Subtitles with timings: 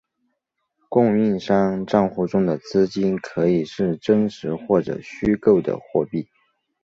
[0.89, 6.27] 供应商帐户中的资金可以是真实或者虚构的货币。